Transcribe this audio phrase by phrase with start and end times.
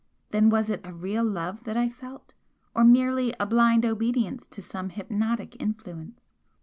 [0.31, 2.33] Then was it a real love that I felt,
[2.73, 6.31] or merely a blind obedience to some hypnotic influence?